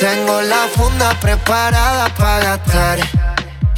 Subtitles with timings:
[0.00, 2.98] Tengo la funda preparada para gastar.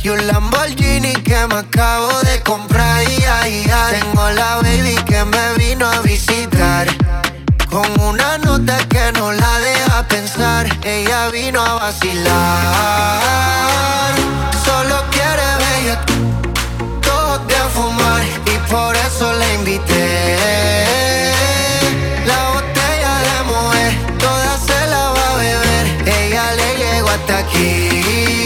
[0.03, 3.03] Y un Lamborghini que me acabo de comprar.
[3.03, 4.01] Y ay, ay.
[4.01, 6.87] Tengo la baby que me vino a visitar.
[7.71, 10.67] Con una nota que no la deja pensar.
[10.85, 12.35] Ella vino a vacilar.
[14.65, 16.01] Solo quiere bella.
[17.03, 18.23] Todos de fumar.
[18.47, 21.36] Y por eso la invité.
[27.17, 28.46] 瞬き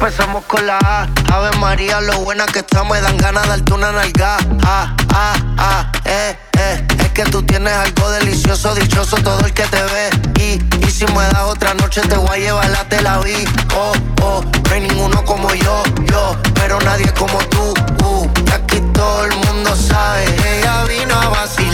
[0.00, 1.08] empezamos con la A.
[1.30, 4.38] Ave María, lo buena que estamos, me dan ganas de darte una nalga.
[4.64, 6.86] Ah, ah, ah, eh, eh.
[6.98, 10.10] Es que tú tienes algo delicioso, dichoso todo el que te ve.
[10.40, 13.44] Y, y si me das otra noche, te voy a llevar la te la vi.
[13.76, 17.74] Oh, oh, no hay ninguno como yo, yo, pero nadie como tú.
[18.02, 21.69] Uh, y aquí todo el mundo sabe, ella vino a vacilar.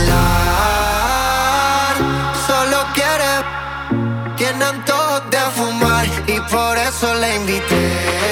[6.96, 8.25] Eso invité.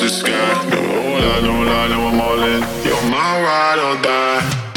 [0.00, 0.70] the sky.
[0.70, 2.60] no I don't lie, no, I'm all in.
[2.84, 4.67] You're my ride or die.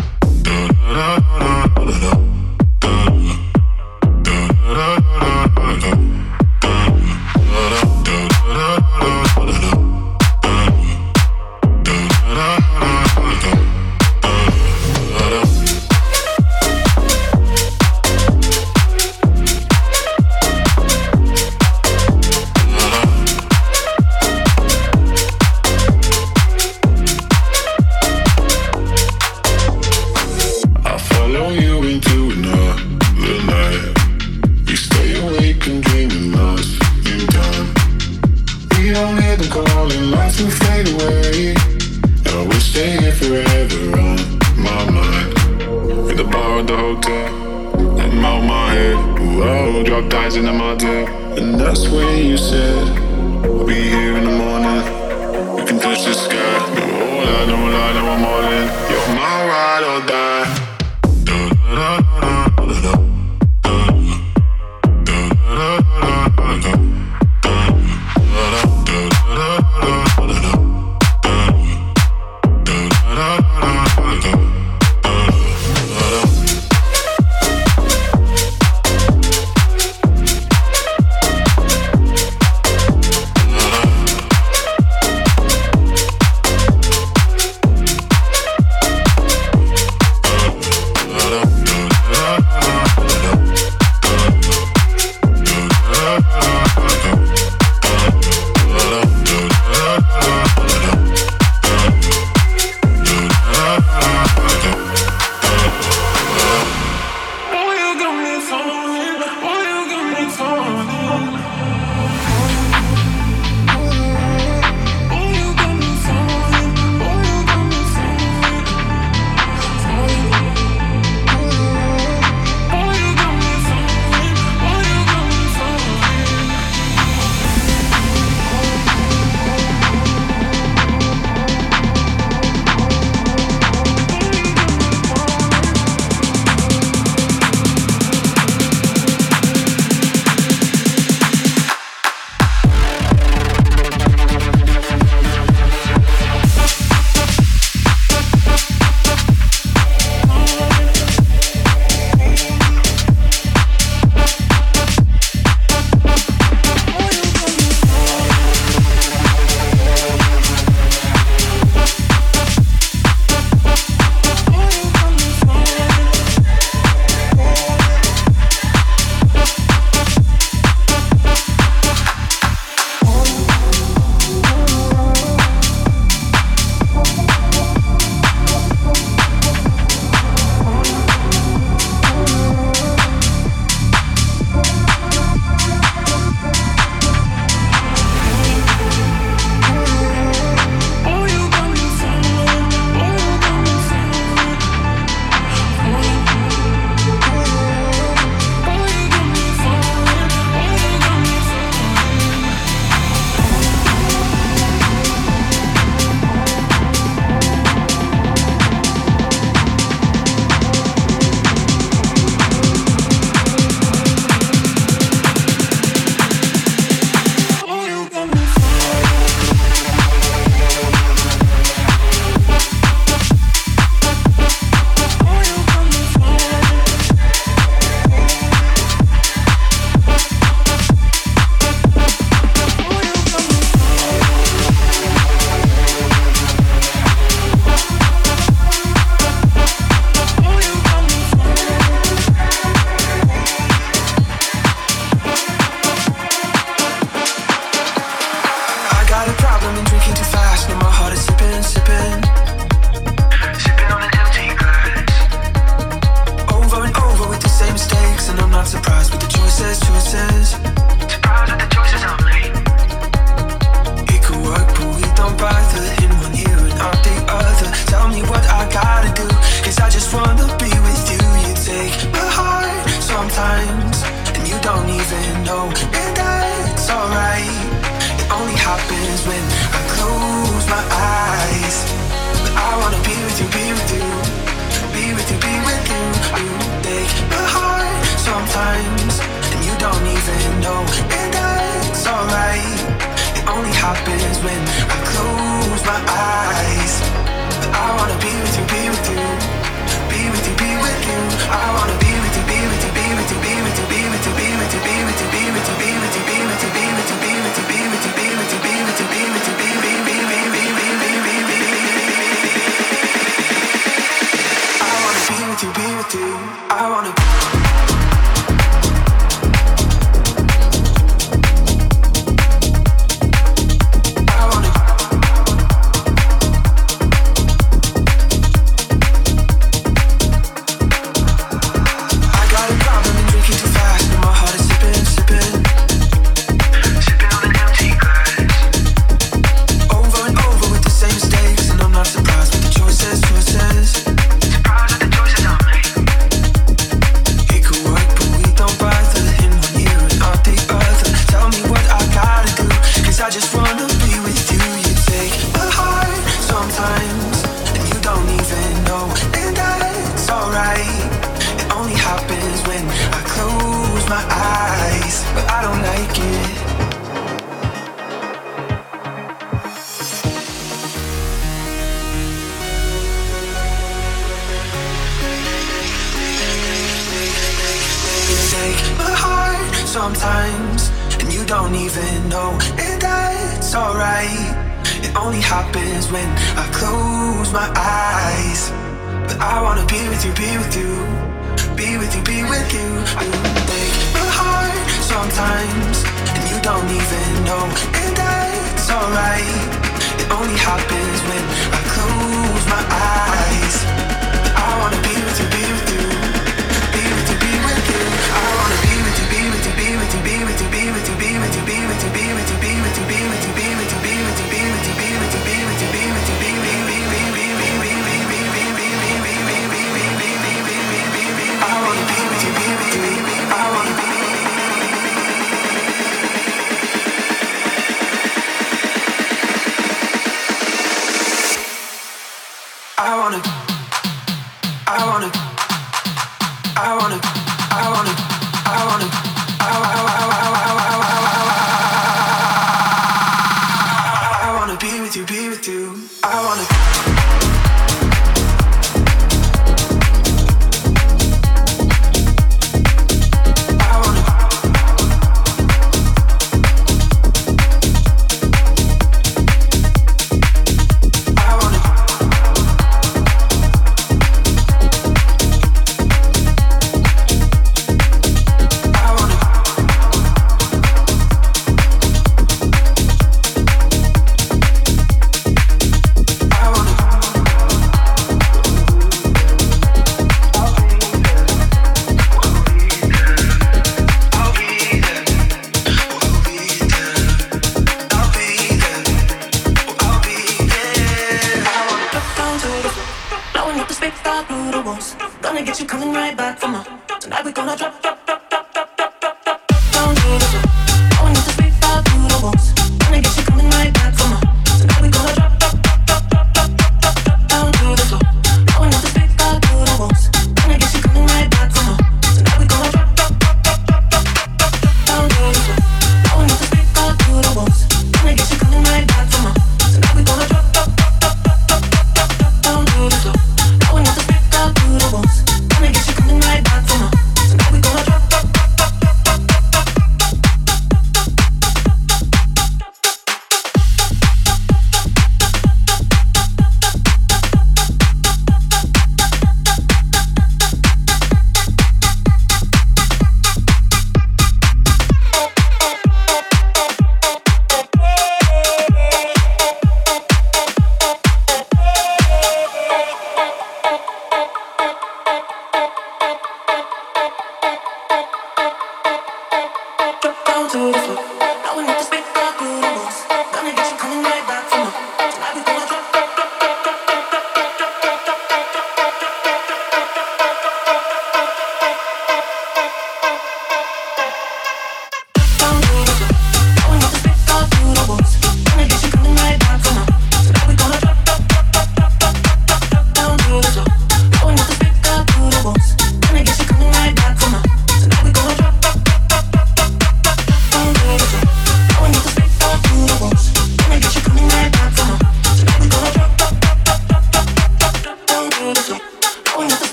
[438.04, 438.26] want it,
[438.66, 439.31] I want it.